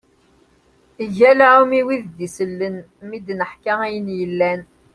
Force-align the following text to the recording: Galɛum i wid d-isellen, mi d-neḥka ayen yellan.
Galɛum 1.17 1.71
i 1.79 1.81
wid 1.87 2.05
d-isellen, 2.17 2.75
mi 3.07 3.17
d-neḥka 3.25 3.73
ayen 3.85 4.07
yellan. 4.19 4.61